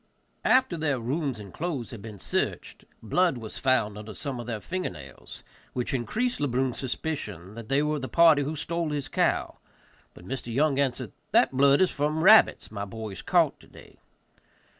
[0.43, 4.59] After their rooms and clothes had been searched, blood was found under some of their
[4.59, 5.43] finger nails,
[5.73, 9.59] which increased Le Brun's suspicion that they were of the party who stole his cow;
[10.15, 10.51] but Mr.
[10.51, 13.99] Young answered, "that blood is from rabbits my boys caught today."